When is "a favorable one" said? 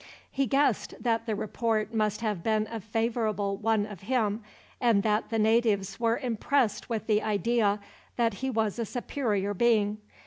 2.71-3.85